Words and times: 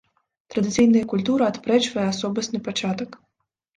Традыцыйная 0.53 1.03
культура 1.11 1.43
адпрэчвае 1.53 2.07
асобасны 2.13 2.57
пачатак. 2.69 3.11